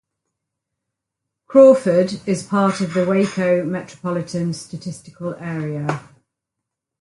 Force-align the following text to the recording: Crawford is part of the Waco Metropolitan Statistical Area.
Crawford 1.45 2.21
is 2.27 2.41
part 2.41 2.81
of 2.81 2.95
the 2.95 3.05
Waco 3.05 3.63
Metropolitan 3.63 4.51
Statistical 4.51 5.35
Area. 5.35 6.01